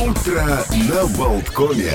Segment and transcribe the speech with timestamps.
[0.00, 1.92] Утро на Болткоме.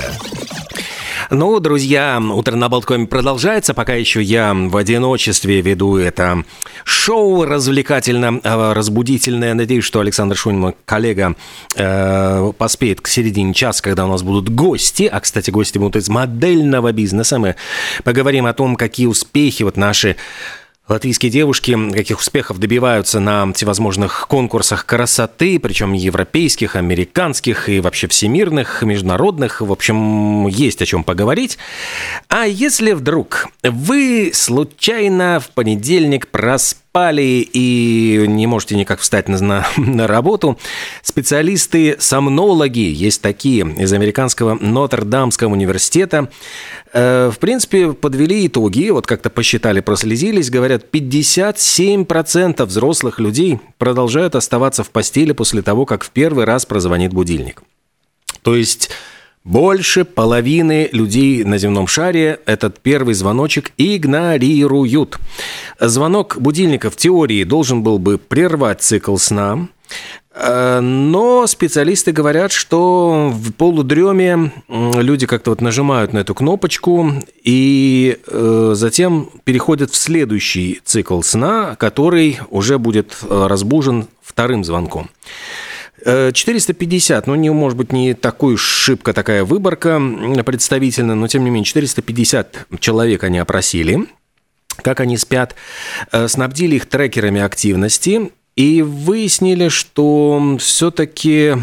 [1.30, 3.72] Ну, друзья, утро на Болткоме продолжается.
[3.74, 6.44] Пока еще я в одиночестве веду это
[6.84, 9.54] шоу развлекательно-разбудительное.
[9.54, 11.36] Надеюсь, что Александр Шунин, мой коллега,
[11.74, 15.08] э, поспеет к середине часа, когда у нас будут гости.
[15.10, 17.38] А, кстати, гости будут из модельного бизнеса.
[17.38, 17.56] Мы
[18.04, 20.16] поговорим о том, какие успехи вот наши
[20.86, 28.82] Латвийские девушки каких успехов добиваются на всевозможных конкурсах красоты, причем европейских, американских и вообще всемирных,
[28.82, 29.62] международных.
[29.62, 31.56] В общем, есть о чем поговорить.
[32.28, 39.40] А если вдруг вы случайно в понедельник проспали, спали и не можете никак встать на,
[39.40, 40.60] на, на работу.
[41.02, 46.30] Специалисты-сомнологи, есть такие, из американского Нотр-Дамского университета,
[46.92, 54.84] э, в принципе, подвели итоги, вот как-то посчитали, прослезились, говорят, 57% взрослых людей продолжают оставаться
[54.84, 57.64] в постели после того, как в первый раз прозвонит будильник.
[58.42, 58.90] То есть
[59.44, 65.18] больше половины людей на земном шаре этот первый звоночек игнорируют.
[65.78, 69.68] Звонок будильника в теории должен был бы прервать цикл сна,
[70.34, 78.18] э, но специалисты говорят, что в полудреме люди как-то вот нажимают на эту кнопочку и
[78.26, 85.10] э, затем переходят в следующий цикл сна, который уже будет э, разбужен вторым звонком.
[86.04, 90.00] 450, ну, не, может быть, не такой уж шибко такая выборка
[90.44, 94.06] представительная, но, тем не менее, 450 человек они опросили,
[94.82, 95.54] как они спят,
[96.12, 101.54] э, снабдили их трекерами активности, и выяснили, что все-таки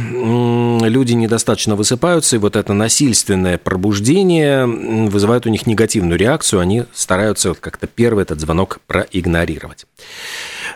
[0.86, 7.50] люди недостаточно высыпаются, и вот это насильственное пробуждение вызывает у них негативную реакцию, они стараются
[7.50, 9.86] вот как-то первый этот звонок проигнорировать.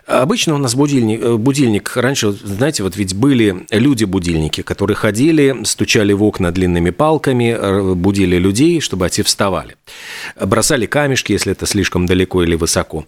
[0.07, 6.13] Обычно у нас будильник, э, будильник, раньше, знаете, вот ведь были люди-будильники, которые ходили, стучали
[6.13, 9.75] в окна длинными палками, э, будили людей, чтобы те вставали.
[10.39, 13.05] Бросали камешки, если это слишком далеко или высоко.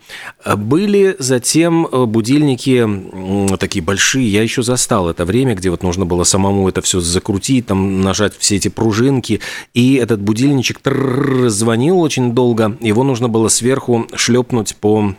[0.55, 2.87] Были затем э, будильники
[3.57, 7.67] такие большие, я еще застал это время, где вот нужно было самому это все закрутить,
[7.67, 9.39] там нажать все эти пружинки,
[9.75, 10.79] и этот будильничек
[11.47, 15.13] звонил очень долго, его нужно было сверху шлепнуть по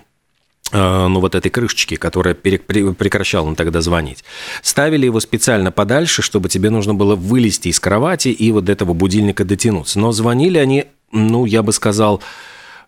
[0.73, 4.25] ну, вот этой крышечки, которая прекращала тогда звонить.
[4.63, 8.93] Ставили его специально подальше, чтобы тебе нужно было вылезти из кровати и вот до этого
[8.93, 9.99] будильника дотянуться.
[9.99, 12.23] Но звонили они, ну, я бы сказал,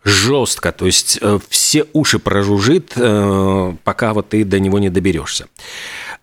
[0.05, 5.47] жестко, то есть э, все уши прожужжит, э, пока вот ты до него не доберешься.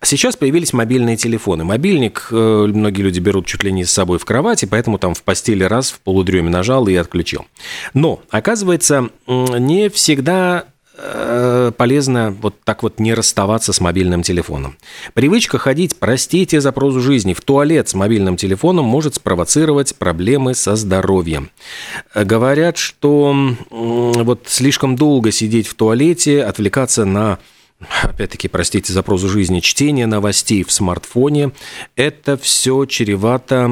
[0.02, 1.64] Сейчас появились мобильные телефоны.
[1.64, 5.64] Мобильник многие люди берут чуть ли не с собой в кровати, поэтому там в постели
[5.64, 7.46] раз в полудреме нажал и отключил.
[7.94, 10.77] Но, оказывается, не всегда Э,
[11.76, 14.76] полезно вот так вот не расставаться с мобильным телефоном.
[15.14, 20.74] Привычка ходить, простите за прозу жизни, в туалет с мобильным телефоном может спровоцировать проблемы со
[20.74, 21.50] здоровьем.
[22.14, 23.34] Говорят, что
[23.70, 27.38] вот слишком долго сидеть в туалете, отвлекаться на
[28.02, 31.52] опять-таки, простите за прозу жизни, чтение новостей в смартфоне,
[31.94, 33.70] это все чревато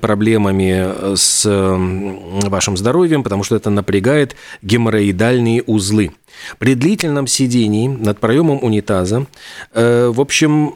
[0.00, 6.10] проблемами с вашим здоровьем, потому что это напрягает геморроидальные узлы.
[6.58, 9.26] При длительном сидении над проемом унитаза,
[9.72, 10.74] э, в общем,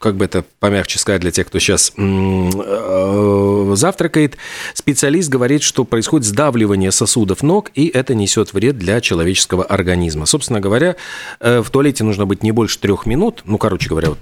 [0.00, 4.36] как бы это помягче сказать для тех, кто сейчас э, завтракает,
[4.74, 10.26] специалист говорит, что происходит сдавливание сосудов ног, и это несет вред для человеческого организма.
[10.26, 10.96] Собственно говоря,
[11.40, 14.20] э, в туалете нужно быть не больше трех минут, ну, короче говоря, вот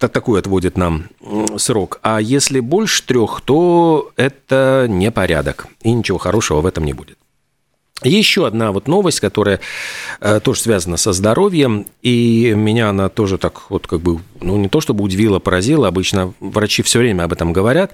[0.00, 1.04] э, такой отводит нам
[1.56, 2.00] срок.
[2.02, 7.18] А если больше трех, то это непорядок, и ничего хорошего в этом не будет.
[8.02, 9.60] Еще одна вот новость, которая
[10.20, 14.68] э, тоже связана со здоровьем, и меня она тоже так вот как бы, ну не
[14.68, 17.92] то чтобы удивила, поразила, обычно врачи все время об этом говорят,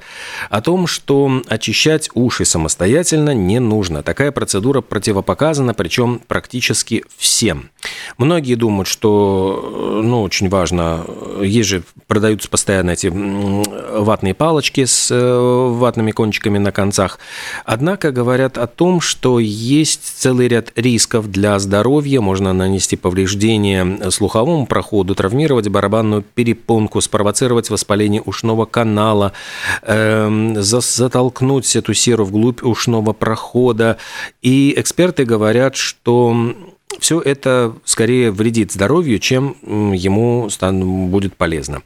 [0.48, 4.02] о том, что очищать уши самостоятельно не нужно.
[4.02, 7.68] Такая процедура противопоказана, причем практически всем.
[8.16, 11.04] Многие думают, что, ну, очень важно,
[11.42, 17.18] есть же, продаются постоянно эти ватные палочки с э, ватными кончиками на концах,
[17.66, 22.20] однако говорят о том, что есть есть целый ряд рисков для здоровья.
[22.20, 29.32] Можно нанести повреждения слуховому проходу, травмировать барабанную перепонку, спровоцировать воспаление ушного канала,
[29.82, 33.96] э, затолкнуть эту серу вглубь ушного прохода.
[34.42, 36.54] И эксперты говорят, что
[37.00, 40.48] все это скорее вредит здоровью, чем ему
[41.08, 41.82] будет полезно.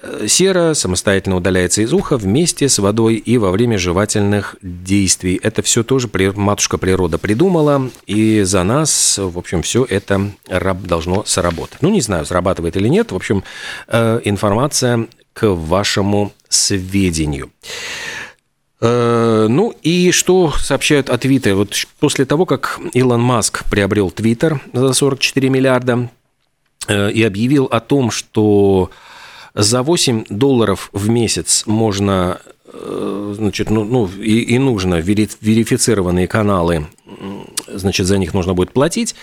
[0.00, 5.38] Э, сера самостоятельно удаляется из уха вместе с водой и во время жевательных действий.
[5.42, 10.30] Это все тоже матушка природа придумала, и за нас, в общем, все это
[10.84, 11.82] должно сработать.
[11.82, 13.12] Ну, не знаю, срабатывает или нет.
[13.12, 13.44] В общем,
[13.88, 17.50] э, информация к вашему сведению.
[18.82, 21.54] Э, ну и что сообщают о Твиттере?
[21.54, 26.10] Вот после того, как Илон Маск приобрел Твиттер за 44 миллиарда
[26.88, 28.90] э, и объявил о том, что
[29.54, 32.40] за 8 долларов в месяц можно
[32.74, 36.86] Э, значит, ну, ну и, и нужно верифицированные каналы,
[37.68, 39.14] значит, за них нужно будет платить,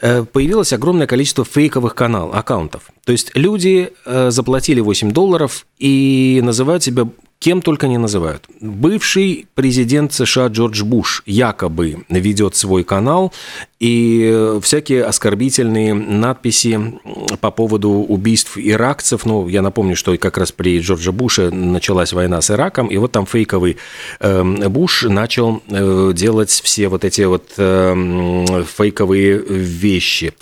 [0.00, 2.90] появилось огромное количество фейковых канал, аккаунтов.
[3.04, 7.06] То есть люди заплатили 8 долларов и называют себя
[7.38, 8.44] кем только не называют.
[8.60, 13.32] Бывший президент США Джордж Буш якобы ведет свой канал,
[13.78, 16.98] и всякие оскорбительные надписи
[17.40, 22.40] по поводу убийств иракцев, ну, я напомню, что как раз при Джордже Буше началась война
[22.40, 23.76] с Ираком, и вот там фейковый
[24.20, 30.32] э, Буш начал э, делать все вот эти вот э, фейковые вещи.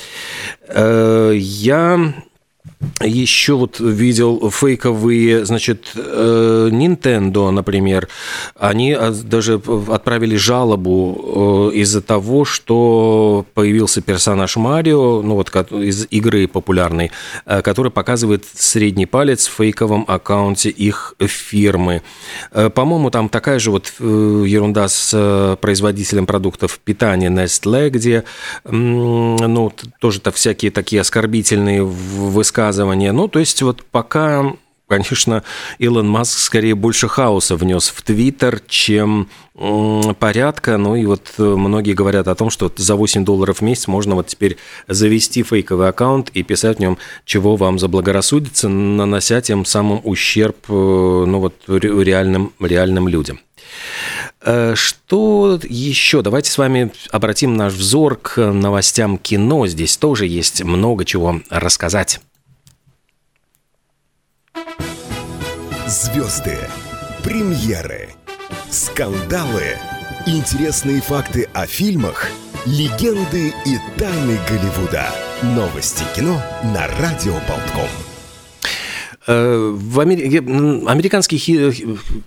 [0.69, 2.15] Э, я
[3.01, 8.09] еще вот видел фейковые, значит, э, Nintendo, например,
[8.59, 16.07] они а, даже отправили жалобу э, из-за того, что появился персонаж Марио, ну вот из
[16.11, 17.11] игры популярной,
[17.47, 22.03] э, который показывает средний палец в фейковом аккаунте их фирмы.
[22.51, 28.25] По-моему, там такая же вот ерунда с производителем продуктов питания Nestle, где,
[28.65, 33.13] ну, тоже-то всякие такие оскорбительные высказывания высказывания.
[33.13, 34.53] Ну, то есть вот пока
[34.87, 35.43] конечно,
[35.79, 39.29] Илон Маск скорее больше хаоса внес в Твиттер, чем
[40.21, 40.77] порядка.
[40.77, 44.15] Ну и вот э, многие говорят о том, что за 8 долларов в месяц можно
[44.15, 44.57] вот теперь
[44.87, 50.73] завести фейковый аккаунт и писать в нем, чего вам заблагорассудится, нанося тем самым ущерб э,
[50.73, 53.41] ну вот, реальным, реальным людям.
[54.43, 56.23] Э, что еще?
[56.23, 59.67] Давайте с вами обратим наш взор к новостям кино.
[59.67, 62.21] Здесь тоже есть много чего рассказать.
[65.87, 66.57] Звезды,
[67.23, 68.09] премьеры,
[68.71, 69.77] скандалы,
[70.27, 72.29] интересные факты о фильмах,
[72.65, 75.07] легенды и тайны Голливуда.
[75.43, 78.04] Новости кино на Радио Болтком.
[79.27, 80.39] Э, в Амери...
[80.87, 81.73] Американский хи...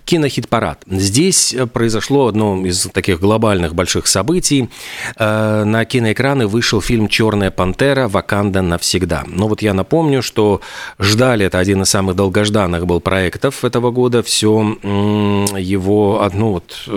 [0.04, 0.82] кинохит-парад.
[0.86, 4.68] Здесь произошло одно из таких глобальных больших событий.
[5.16, 8.08] Э, на киноэкраны вышел фильм «Черная пантера.
[8.08, 9.24] Ваканда навсегда».
[9.26, 10.60] Но вот я напомню, что
[10.98, 14.22] ждали, это один из самых долгожданных был проектов этого года.
[14.22, 16.88] Все его одну вот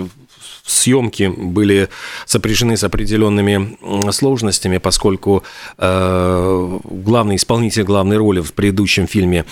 [0.65, 1.89] съемки были
[2.25, 3.77] сопряжены с определенными
[4.11, 5.43] сложностями, поскольку
[5.77, 9.45] э, главный исполнитель главной роли в предыдущем фильме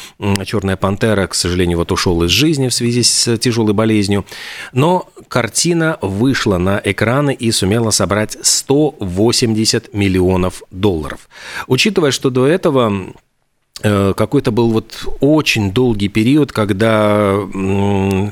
[0.45, 4.25] «Черная пантера», к сожалению, вот ушел из жизни в связи с тяжелой болезнью.
[4.73, 11.29] Но картина вышла на экраны и сумела собрать 180 миллионов долларов.
[11.67, 13.13] Учитывая, что до этого
[13.81, 17.39] какой-то был вот очень долгий период, когда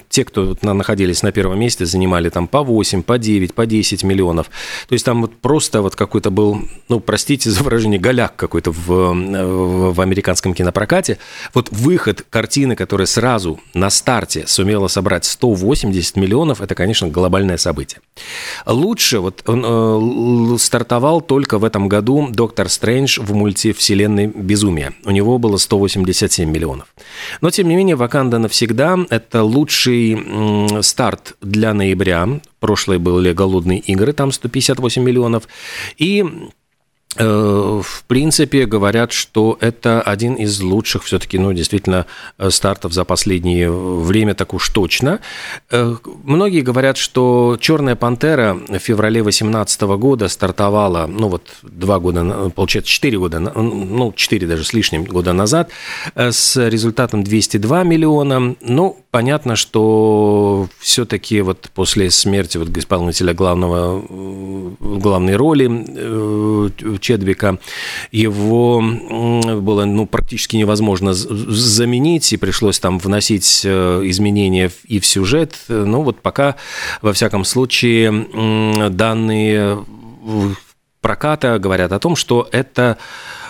[0.09, 4.47] те, кто находились на первом месте, занимали там по 8, по 9, по 10 миллионов.
[4.87, 8.91] То есть там вот просто вот какой-то был, ну, простите за выражение, голяк какой-то в,
[8.91, 11.17] э, в американском кинопрокате.
[11.53, 18.01] Вот выход картины, которая сразу на старте сумела собрать 180 миллионов, это, конечно, глобальное событие.
[18.65, 24.93] Лучше вот он э, стартовал только в этом году «Доктор Стрэндж» в мультивселенной «Безумие».
[25.05, 26.87] У него было 187 миллионов.
[27.41, 32.41] Но, тем не менее, «Ваканда навсегда»— это лучший старт для ноября.
[32.59, 35.47] Прошлые были «Голодные игры», там 158 миллионов.
[35.97, 36.25] И
[37.23, 42.05] в принципе, говорят, что это один из лучших все-таки, ну, действительно,
[42.37, 45.19] э, стартов за последнее время, так уж точно.
[45.71, 52.51] Э, многие говорят, что «Черная пантера» в феврале 2018 года стартовала, ну, вот два года,
[52.55, 55.69] получается, четыре года, ну, четыре даже с лишним года назад,
[56.15, 58.55] с результатом 202 миллиона.
[58.61, 64.03] Ну, понятно, что все-таки вот после смерти вот исполнителя главного,
[64.79, 65.67] главной роли
[67.07, 67.57] Чедвика,
[68.11, 75.55] его было ну, практически невозможно заменить, и пришлось там вносить э, изменения и в сюжет.
[75.69, 76.55] Ну вот пока,
[77.01, 79.85] во всяком случае, данные
[80.99, 82.97] проката говорят о том, что это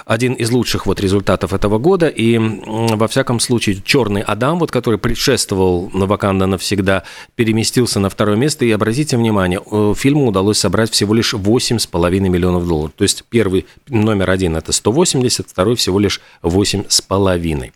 [0.07, 2.07] один из лучших вот результатов этого года.
[2.07, 7.03] И во всяком случае «Черный Адам», вот, который предшествовал «Ваканда навсегда»,
[7.35, 8.63] переместился на второе место.
[8.65, 12.93] И обратите внимание, э, фильму удалось собрать всего лишь 8,5 миллионов долларов.
[12.95, 17.71] То есть первый номер один– это 180, второй всего лишь 8,5.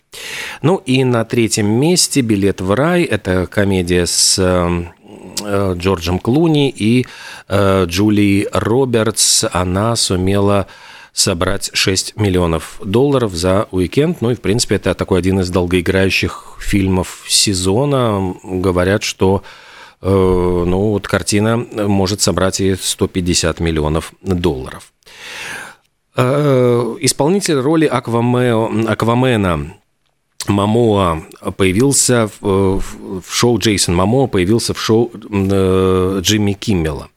[0.61, 7.05] Ну и на третьем месте «Билет в рай»– это комедия с э, Джорджем Клуни и
[7.49, 9.43] э, Джулией Робертс.
[9.51, 10.67] Она сумела
[11.13, 14.21] собрать 6 миллионов долларов за уикенд.
[14.21, 18.35] Ну и, в принципе, это такой один из долгоиграющих фильмов сезона.
[18.43, 19.43] Говорят, что
[20.01, 24.93] э, ну, вот картина может собрать и 150 миллионов долларов.
[26.15, 29.73] Э, исполнитель роли Акваме, Аквамена
[30.47, 31.23] Мамоа
[31.57, 32.81] появился в,
[33.21, 37.09] в шоу Джейсон Мамоа появился в шоу э, Джимми Киммела.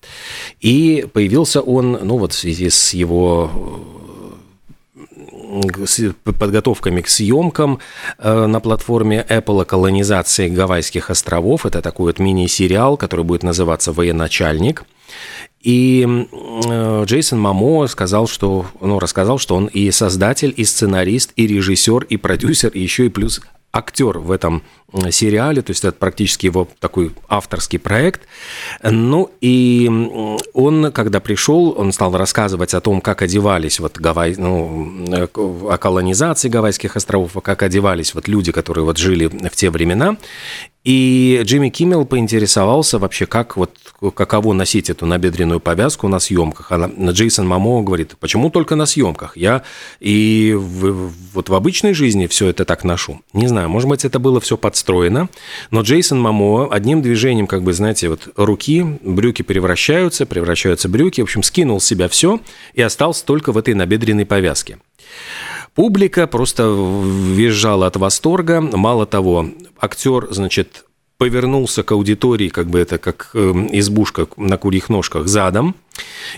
[0.61, 3.51] И появился он, ну вот в связи с его
[5.63, 7.79] э, с подготовками к съемкам
[8.19, 11.67] э, на платформе Apple колонизации Гавайских островов.
[11.67, 14.85] Это такой вот мини-сериал, который будет называться «Военачальник».
[15.65, 21.47] И э, Джейсон Мамо сказал, что, ну, рассказал, что он и создатель, и сценарист, и
[21.47, 23.41] режиссер, и продюсер, и еще и плюс
[23.75, 24.63] актер в этом
[25.11, 28.23] сериале, то есть это практически его такой авторский проект.
[28.85, 29.91] Ну и
[30.53, 35.19] он, когда пришел, он стал рассказывать о том, как одевались вот Гавай, ну,
[35.69, 40.17] о колонизации Гавайских островов, как одевались вот люди, которые вот жили в те времена.
[40.85, 43.71] И Джимми Киммел поинтересовался вообще, как вот,
[44.15, 46.73] каково носить эту набедренную повязку на съемках.
[46.73, 49.35] Она, Джейсон Мамо говорит, почему только на съемках?
[49.39, 49.63] Я
[49.99, 53.23] и в, вот в обычной жизни все это так ношу.
[53.33, 55.31] Не знаю, может быть, это было все подстроено,
[55.71, 61.25] но Джейсон Мамо одним движением, как бы, знаете, вот руки, брюки превращаются, превращаются брюки, в
[61.25, 62.41] общем, скинул с себя все
[62.75, 64.79] и остался только в этой набедренной повязке.
[65.75, 68.61] Публика просто визжала от восторга.
[68.61, 69.49] Мало того,
[69.81, 70.85] актер, значит,
[71.19, 75.75] повернулся к аудитории, как бы это как эм, избушка на курьих ножках, задом,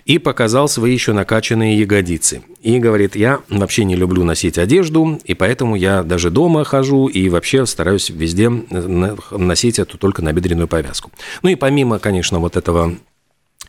[0.04, 2.42] и показал свои еще накачанные ягодицы.
[2.62, 7.28] И говорит, я вообще не люблю носить одежду, и поэтому я даже дома хожу и
[7.28, 11.10] вообще стараюсь везде носить эту только набедренную повязку.
[11.42, 12.96] Ну и помимо, конечно, вот этого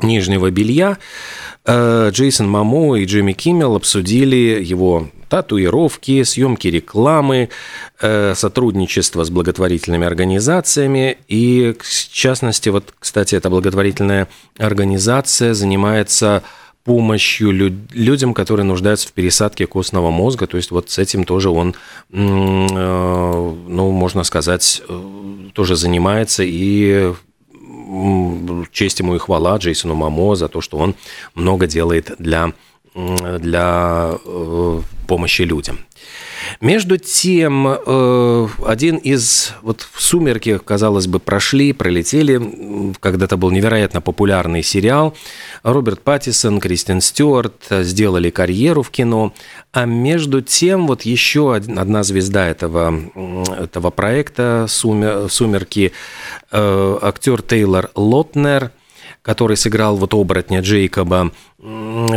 [0.01, 0.98] нижнего белья,
[1.66, 7.50] э, Джейсон Мамо и Джимми Киммел обсудили его татуировки, съемки рекламы,
[8.00, 11.18] э, сотрудничество с благотворительными организациями.
[11.27, 14.27] И, в частности, вот, кстати, эта благотворительная
[14.58, 16.44] организация занимается
[16.88, 20.48] помощью людям, которые нуждаются в пересадке костного мозга.
[20.48, 21.75] То есть вот с этим тоже он,
[22.13, 24.82] э, ну, можно сказать,
[25.54, 27.13] тоже занимается и
[28.72, 30.96] честь ему и хвала Джейсону Мамо за то, что он
[31.36, 32.53] много делает для,
[33.39, 35.80] для э, помощи людям.
[36.62, 39.54] Между тем, э, один из...
[39.62, 42.94] Вот в «Сумерки», казалось бы, прошли, пролетели.
[43.00, 45.16] Когда-то был невероятно популярный сериал.
[45.63, 49.34] Роберт Паттисон, Кристин Стюарт сделали карьеру в кино.
[49.72, 52.94] А между тем, вот еще одна звезда этого,
[53.60, 55.92] этого проекта «Сумерки»,
[56.51, 58.72] э, актер Тейлор Лотнер–
[59.27, 61.31] который сыграл вот оборотня Джейкоба,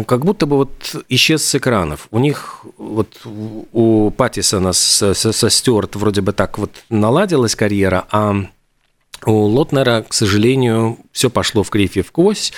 [0.06, 2.06] как будто бы вот исчез с экранов.
[2.12, 3.08] У них вот
[3.72, 8.46] у Паттисона со, со Стюарт вроде бы так вот наладилась карьера, а
[9.26, 12.52] у Лотнера, к сожалению, все пошло в кривь и в кость.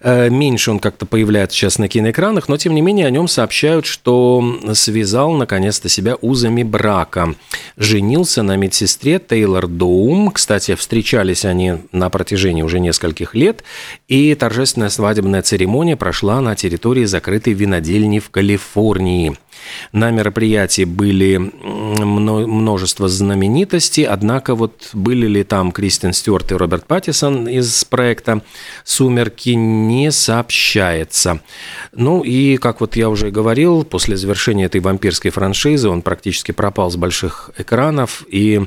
[0.00, 3.86] Э, меньше он как-то появляется сейчас на киноэкранах, но тем не менее о нем сообщают,
[3.86, 7.34] что связал наконец-то себя узами брака.
[7.76, 10.30] Женился на медсестре Тейлор Доум.
[10.30, 13.64] Кстати, встречались они на протяжении уже нескольких лет.
[14.08, 19.36] И торжественная свадебная церемония прошла на территории закрытой винодельни в Калифорнии.
[19.92, 27.48] На мероприятии были множество знаменитостей, однако вот были ли там Кристин Стюарт и Роберт Паттисон
[27.48, 28.42] из проекта
[28.84, 31.40] «Сумерки» не сообщается.
[31.92, 36.90] Ну и, как вот я уже говорил, после завершения этой вампирской франшизы он практически пропал
[36.90, 38.62] с больших экранов, и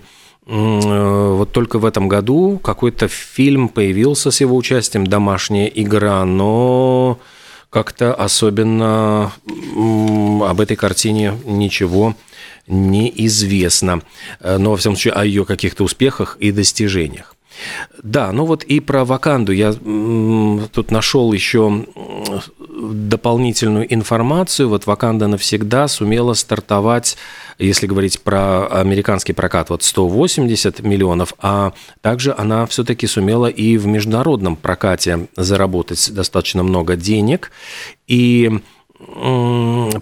[0.46, 7.20] э, вот только в этом году какой-то фильм появился с его участием «Домашняя игра», но
[7.70, 12.16] как-то особенно об этой картине ничего
[12.68, 14.02] не известно.
[14.40, 17.36] Э, но, во всяком случае, о ее каких-то успехах и достижениях.
[18.04, 21.86] Да, ну вот и про Ваканду я тут нашел еще
[22.78, 24.70] дополнительную информацию.
[24.70, 27.18] Вот Ваканда навсегда сумела стартовать,
[27.58, 33.88] если говорить про американский прокат, вот 180 миллионов, а также она все-таки сумела и в
[33.88, 37.52] международном прокате заработать достаточно много денег.
[38.08, 38.62] И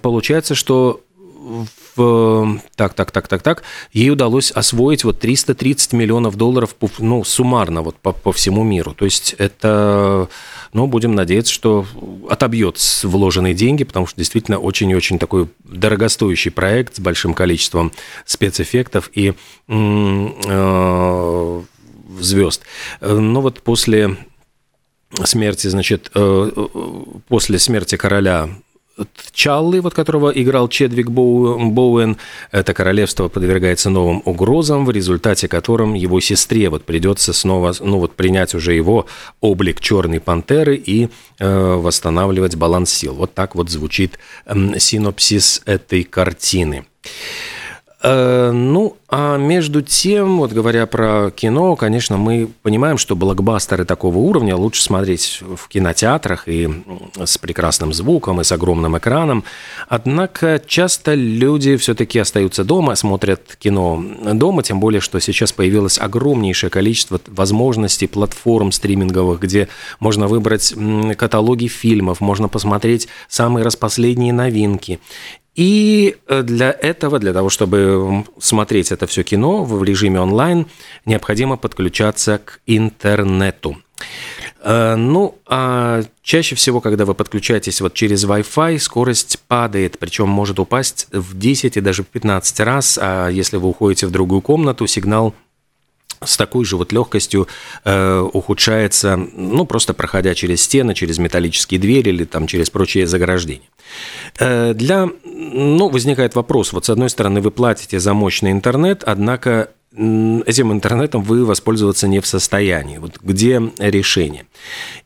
[0.02, 1.02] получается, что
[1.96, 3.64] Так, так, так, так, так.
[3.94, 8.94] Ей удалось освоить вот 330 миллионов долларов, ну, суммарно вот по, по всему миру.
[8.94, 10.28] То есть это,
[10.74, 11.86] ну, будем надеяться, что
[12.30, 17.94] отобьет вложенные деньги, потому что действительно очень и очень такой дорогостоящий проект с большим количеством
[18.26, 19.34] спецэффектов и
[19.68, 21.62] э,
[22.20, 22.62] звезд.
[23.00, 24.18] Но вот после
[25.24, 26.52] смерти, значит, э,
[27.30, 28.50] после смерти короля
[29.34, 32.18] Чаллы, вот которого играл Чедвик Боуэн,
[32.52, 38.16] это королевство подвергается новым угрозам, в результате которым его сестре вот придется снова, ну вот
[38.16, 39.06] принять уже его
[39.42, 41.10] облик черной пантеры и
[41.40, 43.16] э, восстанавливать баланс сил.
[43.16, 46.86] Вот так вот звучит э, синопсис этой картины.
[48.08, 54.20] Э, ну, а между тем, вот говоря про кино, конечно, мы понимаем, что блокбастеры такого
[54.20, 56.70] уровня лучше смотреть в кинотеатрах и
[57.18, 59.44] с прекрасным звуком, и с огромным экраном.
[59.88, 66.70] Однако часто люди все-таки остаются дома, смотрят кино дома, тем более, что сейчас появилось огромнейшее
[66.70, 69.68] количество возможностей платформ стриминговых, где
[70.00, 70.76] можно выбрать
[71.18, 75.00] каталоги фильмов, можно посмотреть самые распоследние новинки.
[75.56, 80.68] И э, для этого, для того, чтобы смотреть это все кино в режиме онлайн,
[81.06, 83.78] необходимо подключаться к интернету.
[84.62, 90.60] Э, ну, а чаще всего, когда вы подключаетесь вот через Wi-Fi, скорость падает, причем может
[90.60, 94.88] упасть в 10 и даже в 15 раз, а если вы уходите в другую комнату,
[94.88, 95.34] сигнал
[96.26, 97.48] с такой же вот легкостью
[97.84, 103.68] э, ухудшается, ну, просто проходя через стены, через металлические двери или там через прочие заграждения.
[104.40, 109.70] Э, для, ну, возникает вопрос, вот с одной стороны вы платите за мощный интернет, однако
[109.96, 112.98] этим интернетом вы воспользоваться не в состоянии.
[112.98, 114.46] Вот где решение?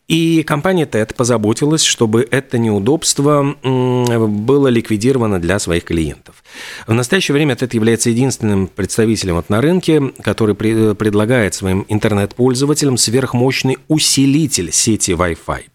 [0.09, 6.43] И компания TED позаботилась, чтобы это неудобство было ликвидировано для своих клиентов.
[6.87, 13.77] В настоящее время TED является единственным представителем вот на рынке, который предлагает своим интернет-пользователям сверхмощный
[13.87, 15.65] усилитель сети Wi-Fi.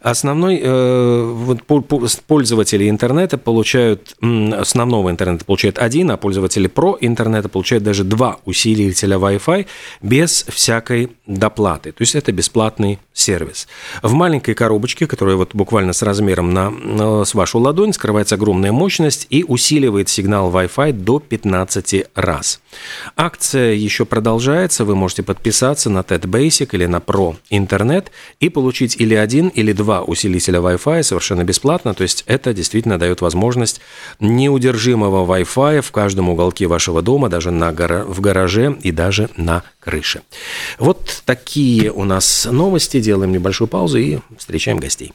[0.00, 1.62] Основной э, вот,
[2.26, 9.18] пользователи интернета получают, основного интернета получают один, а пользователи про интернета получают даже два усилителя
[9.18, 9.66] Wi-Fi
[10.02, 11.92] без всякой доплаты.
[11.92, 13.65] То есть это бесплатный сервис.
[14.02, 19.26] В маленькой коробочке, которая вот буквально с размером на, с вашу ладонь, скрывается огромная мощность
[19.30, 22.60] и усиливает сигнал Wi-Fi до 15 раз.
[23.16, 28.96] Акция еще продолжается, вы можете подписаться на TED Basic или на Pro интернет и получить
[28.98, 33.80] или один, или два усилителя Wi-Fi совершенно бесплатно, то есть это действительно дает возможность
[34.20, 39.62] неудержимого Wi-Fi в каждом уголке вашего дома, даже на гора- в гараже и даже на
[39.80, 40.22] крыше.
[40.78, 45.12] Вот такие у нас новости, делаем небольшую паузу и встречаем гостей.